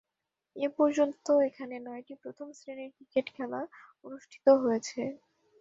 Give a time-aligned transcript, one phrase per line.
[0.55, 3.61] এ পর্যন্ত এখানে নয়টি প্রথম-শ্রেণীর ক্রিকেট খেলা
[4.05, 5.01] অনুষ্ঠিত হয়েছে।